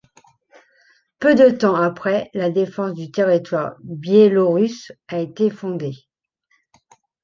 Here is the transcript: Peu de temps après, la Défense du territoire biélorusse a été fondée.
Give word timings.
Peu 1.19 1.35
de 1.35 1.51
temps 1.55 1.75
après, 1.75 2.31
la 2.33 2.49
Défense 2.49 2.95
du 2.95 3.11
territoire 3.11 3.75
biélorusse 3.83 4.91
a 5.07 5.19
été 5.19 5.51
fondée. 5.51 5.95